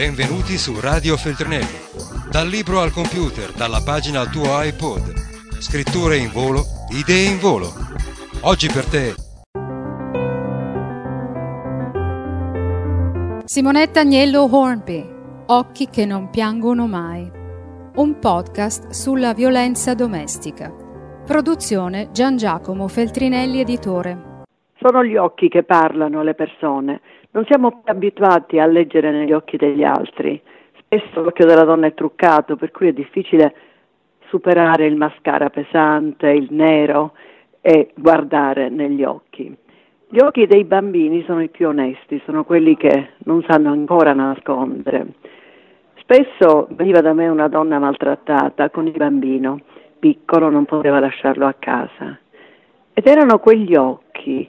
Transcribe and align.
Benvenuti 0.00 0.56
su 0.56 0.80
Radio 0.80 1.14
Feltrinelli. 1.18 1.78
Dal 2.30 2.48
libro 2.48 2.80
al 2.80 2.90
computer, 2.90 3.52
dalla 3.52 3.82
pagina 3.82 4.20
al 4.20 4.30
tuo 4.30 4.44
iPod. 4.62 5.12
Scritture 5.58 6.16
in 6.16 6.30
volo, 6.32 6.64
idee 6.88 7.28
in 7.28 7.38
volo. 7.38 7.70
Oggi 8.40 8.68
per 8.68 8.86
te. 8.86 9.14
Simonetta 13.44 14.00
Agnello 14.00 14.48
Hornby, 14.50 15.06
Occhi 15.48 15.90
che 15.90 16.06
non 16.06 16.30
piangono 16.30 16.86
mai. 16.86 17.30
Un 17.96 18.18
podcast 18.18 18.88
sulla 18.92 19.34
violenza 19.34 19.92
domestica. 19.92 20.72
Produzione 21.26 22.08
Gian 22.10 22.38
Giacomo 22.38 22.88
Feltrinelli 22.88 23.60
Editore. 23.60 24.29
Sono 24.82 25.04
gli 25.04 25.16
occhi 25.16 25.48
che 25.48 25.62
parlano 25.62 26.20
alle 26.20 26.32
persone. 26.32 27.02
Non 27.32 27.44
siamo 27.44 27.82
più 27.82 27.92
abituati 27.92 28.58
a 28.58 28.64
leggere 28.64 29.10
negli 29.10 29.32
occhi 29.32 29.58
degli 29.58 29.84
altri. 29.84 30.40
Spesso 30.78 31.22
l'occhio 31.22 31.44
della 31.44 31.64
donna 31.64 31.86
è 31.86 31.92
truccato, 31.92 32.56
per 32.56 32.70
cui 32.70 32.88
è 32.88 32.92
difficile 32.94 33.54
superare 34.28 34.86
il 34.86 34.96
mascara 34.96 35.50
pesante, 35.50 36.30
il 36.30 36.48
nero 36.50 37.12
e 37.60 37.90
guardare 37.94 38.70
negli 38.70 39.04
occhi. 39.04 39.54
Gli 40.08 40.18
occhi 40.18 40.46
dei 40.46 40.64
bambini 40.64 41.22
sono 41.24 41.42
i 41.42 41.50
più 41.50 41.68
onesti, 41.68 42.22
sono 42.24 42.44
quelli 42.44 42.74
che 42.78 43.10
non 43.24 43.44
sanno 43.46 43.70
ancora 43.70 44.14
nascondere. 44.14 45.08
Spesso 45.96 46.68
veniva 46.70 47.02
da 47.02 47.12
me 47.12 47.28
una 47.28 47.48
donna 47.48 47.78
maltrattata 47.78 48.70
con 48.70 48.86
il 48.86 48.96
bambino, 48.96 49.60
piccolo, 49.98 50.48
non 50.48 50.64
poteva 50.64 51.00
lasciarlo 51.00 51.46
a 51.46 51.54
casa. 51.58 52.18
Ed 52.94 53.06
erano 53.06 53.38
quegli 53.38 53.76
occhi 53.76 54.48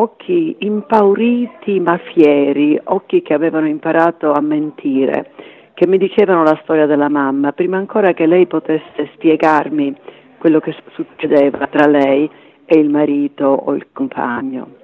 occhi 0.00 0.56
impauriti 0.60 1.78
ma 1.78 1.98
fieri, 1.98 2.80
occhi 2.84 3.20
che 3.20 3.34
avevano 3.34 3.68
imparato 3.68 4.32
a 4.32 4.40
mentire, 4.40 5.30
che 5.74 5.86
mi 5.86 5.98
dicevano 5.98 6.42
la 6.42 6.58
storia 6.62 6.86
della 6.86 7.10
mamma, 7.10 7.52
prima 7.52 7.76
ancora 7.76 8.12
che 8.14 8.26
lei 8.26 8.46
potesse 8.46 9.10
spiegarmi 9.14 9.94
quello 10.38 10.58
che 10.58 10.74
succedeva 10.92 11.66
tra 11.66 11.86
lei 11.86 12.28
e 12.64 12.78
il 12.78 12.88
marito 12.88 13.44
o 13.44 13.74
il 13.74 13.88
compagno. 13.92 14.78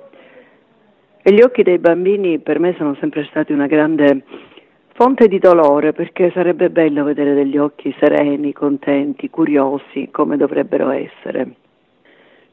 E 1.22 1.33
gli 1.33 1.41
occhi 1.41 1.62
dei 1.62 1.78
bambini 1.78 2.39
per 2.39 2.61
me 2.61 2.75
sono 2.77 2.94
sempre 3.00 3.27
stati 3.31 3.53
una 3.53 3.67
grande 3.67 4.22
fonte 4.92 5.28
di 5.28 5.39
dolore 5.39 5.92
perché 5.92 6.31
sarebbe 6.33 6.69
bello 6.69 7.05
vedere 7.05 7.33
degli 7.33 7.56
occhi 7.56 7.94
sereni, 7.98 8.53
contenti, 8.53 9.31
curiosi, 9.31 10.11
come 10.11 10.37
dovrebbero 10.37 10.91
essere. 10.91 11.55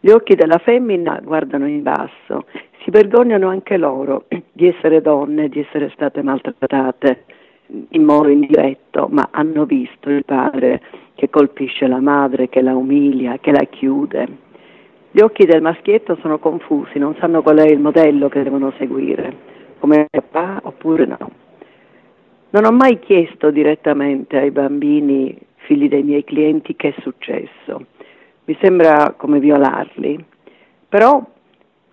Gli 0.06 0.10
occhi 0.10 0.36
della 0.36 0.58
femmina 0.58 1.22
guardano 1.24 1.66
in 1.66 1.82
basso, 1.82 2.44
si 2.84 2.92
vergognano 2.92 3.48
anche 3.48 3.78
loro 3.78 4.26
di 4.52 4.68
essere 4.68 5.00
donne, 5.00 5.48
di 5.48 5.62
essere 5.62 5.90
state 5.94 6.22
maltrattate 6.22 7.24
in 7.92 8.04
modo 8.04 8.28
indiretto, 8.28 9.08
ma 9.10 9.30
hanno 9.32 9.64
visto 9.64 10.10
il 10.10 10.26
padre 10.26 10.82
che 11.16 11.30
colpisce 11.30 11.88
la 11.88 12.02
madre, 12.02 12.50
che 12.50 12.62
la 12.62 12.76
umilia, 12.76 13.38
che 13.40 13.52
la 13.52 13.64
chiude. 13.64 14.28
Gli 15.10 15.22
occhi 15.22 15.46
del 15.46 15.62
maschietto 15.62 16.18
sono 16.20 16.38
confusi, 16.38 17.00
non 17.00 17.16
sanno 17.18 17.42
qual 17.42 17.60
è 17.60 17.72
il 17.72 17.80
modello 17.80 18.28
che 18.28 18.44
devono 18.44 18.74
seguire, 18.78 19.34
come 19.80 20.08
papà 20.12 20.60
oppure 20.66 21.06
no. 21.06 21.32
Non 22.50 22.66
ho 22.66 22.72
mai 22.72 23.00
chiesto 23.00 23.52
direttamente 23.52 24.38
ai 24.38 24.52
bambini, 24.52 25.34
figli 25.60 25.88
dei 25.88 26.04
miei 26.04 26.26
clienti, 26.26 26.76
che 26.76 26.90
è 26.90 27.02
successo 27.02 27.73
mi 28.46 28.58
sembra 28.62 29.14
come 29.16 29.40
violarli, 29.40 30.24
però 30.90 31.24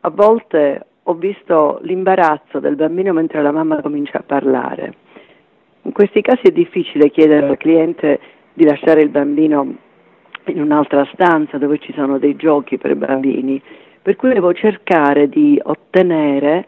a 0.00 0.10
volte 0.10 0.86
ho 1.02 1.14
visto 1.14 1.78
l'imbarazzo 1.82 2.58
del 2.58 2.76
bambino 2.76 3.12
mentre 3.12 3.42
la 3.42 3.52
mamma 3.52 3.80
comincia 3.80 4.18
a 4.18 4.24
parlare. 4.26 4.94
In 5.82 5.92
questi 5.92 6.20
casi 6.20 6.48
è 6.48 6.50
difficile 6.50 7.10
chiedere 7.10 7.46
al 7.46 7.56
cliente 7.56 8.20
di 8.52 8.64
lasciare 8.64 9.00
il 9.00 9.08
bambino 9.08 9.74
in 10.46 10.60
un'altra 10.60 11.08
stanza 11.12 11.58
dove 11.58 11.78
ci 11.78 11.92
sono 11.94 12.18
dei 12.18 12.36
giochi 12.36 12.78
per 12.78 12.96
bambini, 12.96 13.60
per 14.02 14.16
cui 14.16 14.32
devo 14.32 14.52
cercare 14.52 15.28
di 15.28 15.60
ottenere 15.62 16.66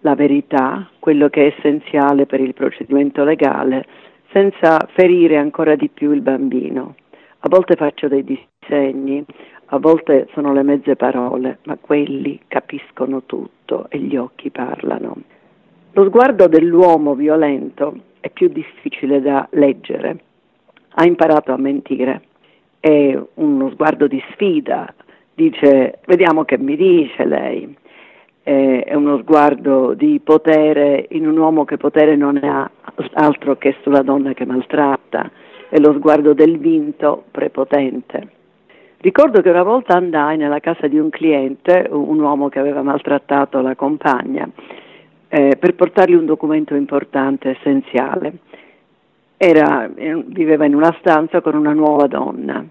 la 0.00 0.14
verità, 0.14 0.88
quello 0.98 1.28
che 1.28 1.46
è 1.46 1.54
essenziale 1.56 2.26
per 2.26 2.40
il 2.40 2.52
procedimento 2.52 3.24
legale, 3.24 3.86
senza 4.32 4.78
ferire 4.92 5.36
ancora 5.36 5.76
di 5.76 5.88
più 5.88 6.12
il 6.12 6.20
bambino. 6.20 6.96
A 7.40 7.48
volte 7.48 7.76
faccio 7.76 8.08
dei 8.08 8.22
disegni, 8.66 9.24
a 9.66 9.78
volte 9.78 10.28
sono 10.32 10.52
le 10.52 10.62
mezze 10.62 10.96
parole, 10.96 11.58
ma 11.64 11.76
quelli 11.80 12.40
capiscono 12.46 13.22
tutto 13.24 13.86
e 13.88 13.98
gli 13.98 14.16
occhi 14.16 14.50
parlano. 14.50 15.16
Lo 15.92 16.04
sguardo 16.06 16.48
dell'uomo 16.48 17.14
violento 17.14 17.96
è 18.20 18.28
più 18.30 18.48
difficile 18.48 19.20
da 19.20 19.46
leggere. 19.50 20.18
Ha 20.96 21.04
imparato 21.04 21.52
a 21.52 21.56
mentire. 21.56 22.22
È 22.80 23.18
uno 23.34 23.70
sguardo 23.70 24.06
di 24.06 24.22
sfida. 24.32 24.92
Dice, 25.34 26.00
vediamo 26.06 26.44
che 26.44 26.58
mi 26.58 26.76
dice 26.76 27.24
lei. 27.24 27.76
È 28.42 28.92
uno 28.94 29.18
sguardo 29.18 29.94
di 29.94 30.20
potere 30.22 31.06
in 31.10 31.26
un 31.26 31.38
uomo 31.38 31.64
che 31.64 31.78
potere 31.78 32.14
non 32.14 32.36
ha 32.42 32.70
altro 33.14 33.56
che 33.56 33.76
sulla 33.82 34.02
donna 34.02 34.34
che 34.34 34.44
maltratta 34.44 35.30
e 35.70 35.80
lo 35.80 35.94
sguardo 35.94 36.34
del 36.34 36.58
vinto 36.58 37.24
prepotente. 37.30 38.28
Ricordo 39.04 39.42
che 39.42 39.50
una 39.50 39.62
volta 39.62 39.96
andai 39.96 40.38
nella 40.38 40.60
casa 40.60 40.86
di 40.86 40.98
un 40.98 41.10
cliente, 41.10 41.86
un 41.90 42.18
uomo 42.18 42.48
che 42.48 42.58
aveva 42.58 42.80
maltrattato 42.80 43.60
la 43.60 43.74
compagna, 43.74 44.48
eh, 45.28 45.56
per 45.58 45.74
portargli 45.74 46.14
un 46.14 46.24
documento 46.24 46.74
importante, 46.74 47.50
essenziale. 47.50 48.32
Era, 49.36 49.90
viveva 49.92 50.64
in 50.64 50.74
una 50.74 50.96
stanza 51.00 51.42
con 51.42 51.54
una 51.54 51.74
nuova 51.74 52.06
donna. 52.06 52.64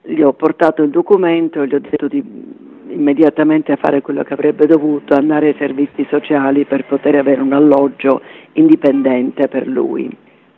Gli 0.00 0.22
ho 0.22 0.32
portato 0.32 0.82
il 0.82 0.88
documento 0.88 1.60
e 1.60 1.66
gli 1.66 1.74
ho 1.74 1.80
detto 1.80 2.08
di 2.08 2.24
immediatamente 2.88 3.76
fare 3.76 4.00
quello 4.00 4.22
che 4.22 4.32
avrebbe 4.32 4.64
dovuto, 4.64 5.12
andare 5.12 5.48
ai 5.48 5.56
servizi 5.58 6.06
sociali 6.08 6.64
per 6.64 6.86
poter 6.86 7.16
avere 7.16 7.42
un 7.42 7.52
alloggio 7.52 8.22
indipendente 8.54 9.48
per 9.48 9.66
lui. 9.66 10.10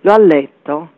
Lo 0.02 0.12
ha 0.12 0.18
letto 0.18 0.90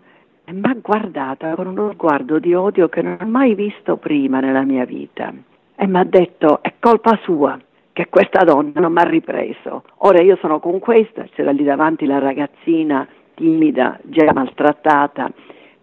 e 0.49 0.53
mi 0.55 0.63
ha 0.65 0.77
guardata 0.81 1.55
con 1.55 1.67
uno 1.67 1.93
sguardo 1.93 2.39
di 2.39 2.55
odio 2.55 2.89
che 2.89 3.03
non 3.03 3.19
ho 3.21 3.27
mai 3.27 3.55
visto 3.55 3.99
prima 3.99 4.41
nella 4.41 4.63
mia 4.63 4.87
vita 4.87 5.31
e 5.77 5.87
mi 5.87 5.99
ha 5.99 6.05
detto 6.05 6.63
è 6.63 6.73
colpa 6.81 7.19
sua 7.23 7.61
che 7.93 8.09
questa 8.09 8.45
donna 8.45 8.81
non 8.81 8.93
mi 8.93 9.01
ha 9.01 9.05
ripreso. 9.05 9.83
Ora 9.99 10.23
io 10.23 10.37
sono 10.37 10.59
con 10.59 10.79
questa, 10.79 11.27
c'era 11.35 11.51
lì 11.51 11.65
davanti 11.65 12.07
la 12.07 12.19
ragazzina 12.19 13.07
timida, 13.35 13.99
già 14.05 14.33
maltrattata, 14.33 15.31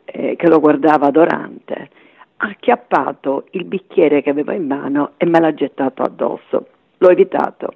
eh, 0.06 0.36
che 0.36 0.48
lo 0.48 0.60
guardava 0.60 1.08
adorante. 1.08 1.90
Ha 2.38 2.48
acchiappato 2.48 3.46
il 3.52 3.66
bicchiere 3.66 4.24
che 4.24 4.32
avevo 4.32 4.52
in 4.54 4.66
mano 4.66 5.12
e 5.18 5.26
me 5.26 5.40
l'ha 5.42 5.54
gettato 5.54 6.02
addosso. 6.02 6.68
L'ho 6.98 7.10
evitato. 7.10 7.74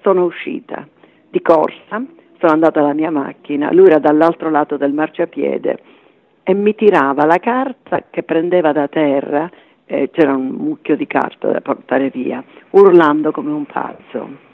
Sono 0.00 0.24
uscita 0.24 0.86
di 1.28 1.42
corsa, 1.42 2.02
sono 2.38 2.52
andata 2.52 2.80
alla 2.80 2.94
mia 2.94 3.10
macchina, 3.10 3.70
lui 3.72 3.86
era 3.86 3.98
dall'altro 3.98 4.48
lato 4.48 4.78
del 4.78 4.92
marciapiede 4.94 5.78
e 6.42 6.54
mi 6.54 6.74
tirava 6.74 7.24
la 7.24 7.38
carta 7.38 8.04
che 8.10 8.22
prendeva 8.22 8.72
da 8.72 8.88
terra, 8.88 9.50
eh, 9.84 10.10
c'era 10.10 10.34
un 10.34 10.48
mucchio 10.48 10.96
di 10.96 11.06
carta 11.06 11.48
da 11.50 11.60
portare 11.60 12.10
via, 12.10 12.42
urlando 12.70 13.30
come 13.30 13.52
un 13.52 13.66
pazzo. 13.66 14.50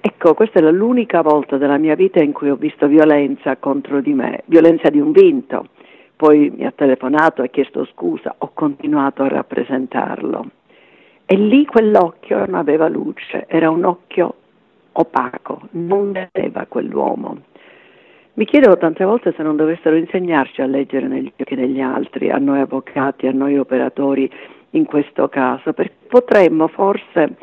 Ecco, 0.00 0.34
questa 0.34 0.60
è 0.60 0.62
l'unica 0.70 1.22
volta 1.22 1.56
della 1.56 1.78
mia 1.78 1.96
vita 1.96 2.22
in 2.22 2.32
cui 2.32 2.48
ho 2.48 2.56
visto 2.56 2.86
violenza 2.86 3.56
contro 3.56 4.00
di 4.00 4.12
me, 4.12 4.42
violenza 4.46 4.88
di 4.88 5.00
un 5.00 5.10
vinto. 5.10 5.68
Poi 6.14 6.52
mi 6.56 6.64
ha 6.64 6.70
telefonato, 6.70 7.42
ha 7.42 7.46
chiesto 7.46 7.84
scusa, 7.86 8.34
ho 8.38 8.50
continuato 8.54 9.22
a 9.22 9.28
rappresentarlo. 9.28 10.50
E 11.26 11.34
lì 11.34 11.66
quell'occhio 11.66 12.38
non 12.38 12.54
aveva 12.54 12.86
luce, 12.86 13.46
era 13.48 13.68
un 13.68 13.84
occhio 13.84 14.34
opaco, 14.92 15.62
non 15.72 16.12
vedeva 16.12 16.66
quell'uomo. 16.68 17.38
Mi 18.36 18.44
chiedo 18.44 18.76
tante 18.76 19.02
volte 19.02 19.32
se 19.34 19.42
non 19.42 19.56
dovessero 19.56 19.96
insegnarci 19.96 20.60
a 20.60 20.66
leggere 20.66 21.08
negli 21.08 21.32
occhi 21.38 21.54
degli 21.54 21.80
altri, 21.80 22.30
a 22.30 22.36
noi 22.36 22.60
avvocati, 22.60 23.26
a 23.26 23.32
noi 23.32 23.56
operatori 23.56 24.30
in 24.72 24.84
questo 24.84 25.30
caso, 25.30 25.72
perché 25.72 25.94
potremmo 26.06 26.68
forse 26.68 27.36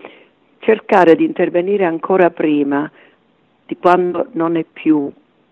cercare 0.59 1.15
di 1.15 1.23
intervenire 1.23 1.85
ancora 1.85 2.29
prima 2.29 2.91
di 3.65 3.75
quando 3.77 4.27
non 4.33 4.55
è 4.55 4.63
più 4.71 5.11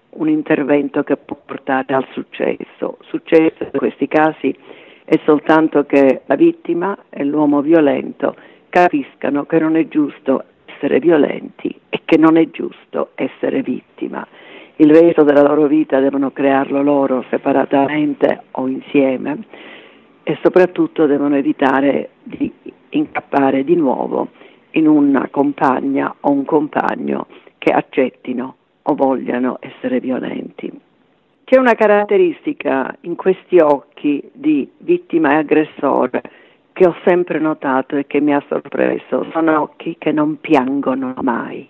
un 0.09 0.29
intervento 0.29 1.01
che 1.01 1.17
può 1.17 1.39
portare 1.43 1.91
al 1.95 2.05
successo. 2.11 2.99
Successo 3.07 3.63
in 3.63 3.79
questi 3.79 4.07
casi 4.07 4.55
è 5.03 5.19
soltanto 5.25 5.87
che 5.87 6.21
la 6.23 6.35
vittima 6.35 6.95
e 7.09 7.23
l'uomo 7.23 7.61
violento 7.61 8.35
capiscano 8.69 9.47
che 9.47 9.57
non 9.57 9.75
è 9.75 9.87
giusto 9.87 10.43
essere 10.65 10.99
violenti 10.99 11.75
e 11.89 12.01
che 12.05 12.17
non 12.17 12.37
è 12.37 12.47
giusto 12.51 13.09
essere 13.15 13.63
vittima 13.63 14.23
il 14.81 14.89
resto 14.89 15.23
della 15.23 15.43
loro 15.43 15.67
vita 15.67 15.99
devono 15.99 16.31
crearlo 16.31 16.81
loro 16.81 17.23
separatamente 17.29 18.45
o 18.51 18.67
insieme 18.67 19.43
e 20.23 20.39
soprattutto 20.41 21.05
devono 21.05 21.35
evitare 21.35 22.09
di 22.23 22.51
incappare 22.89 23.63
di 23.63 23.75
nuovo 23.75 24.29
in 24.71 24.87
una 24.87 25.27
compagna 25.29 26.15
o 26.21 26.31
un 26.31 26.45
compagno 26.45 27.27
che 27.59 27.71
accettino 27.71 28.55
o 28.81 28.95
vogliano 28.95 29.57
essere 29.59 29.99
violenti. 29.99 30.71
C'è 31.43 31.59
una 31.59 31.75
caratteristica 31.75 32.95
in 33.01 33.15
questi 33.15 33.59
occhi 33.59 34.31
di 34.33 34.67
vittima 34.79 35.33
e 35.33 35.35
aggressore 35.35 36.23
che 36.73 36.87
ho 36.87 36.95
sempre 37.05 37.37
notato 37.37 37.97
e 37.97 38.07
che 38.07 38.19
mi 38.19 38.33
ha 38.33 38.43
sorpreso, 38.47 39.27
sono 39.31 39.61
occhi 39.61 39.95
che 39.99 40.11
non 40.11 40.39
piangono 40.39 41.13
mai. 41.21 41.69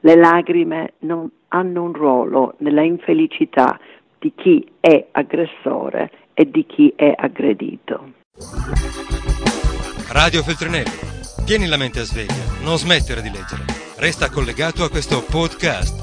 Le 0.00 0.16
lacrime 0.16 0.94
non 1.00 1.30
hanno 1.52 1.82
un 1.82 1.92
ruolo 1.92 2.54
nella 2.58 2.82
infelicità 2.82 3.78
di 4.18 4.32
chi 4.34 4.66
è 4.80 5.08
aggressore 5.12 6.10
e 6.34 6.50
di 6.50 6.64
chi 6.66 6.92
è 6.96 7.12
aggredito. 7.16 8.12
Radio 10.08 10.42
Feltrinelli, 10.42 11.44
tieni 11.44 11.66
la 11.66 11.76
mente 11.76 12.00
a 12.00 12.04
sveglia, 12.04 12.60
non 12.62 12.76
smettere 12.76 13.22
di 13.22 13.30
leggere. 13.30 13.64
Resta 13.96 14.30
collegato 14.30 14.84
a 14.84 14.90
questo 14.90 15.22
podcast 15.28 16.02